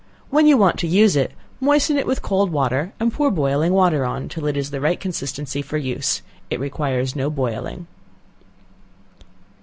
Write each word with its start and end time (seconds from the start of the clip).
When 0.31 0.47
you 0.47 0.57
want 0.57 0.79
to 0.79 0.87
use 0.87 1.15
it, 1.15 1.31
moisten 1.59 1.95
it 1.95 2.07
with 2.07 2.23
cold 2.23 2.51
water 2.51 2.91
and 2.99 3.13
pour 3.13 3.29
boiling 3.29 3.71
water 3.71 4.03
on, 4.03 4.29
till 4.29 4.47
it 4.47 4.57
is 4.57 4.71
the 4.71 4.81
right 4.81 4.99
consistency 4.99 5.61
for 5.61 5.77
use. 5.77 6.23
It 6.49 6.59
requires 6.59 7.15
no 7.15 7.29
boiling. 7.29 7.85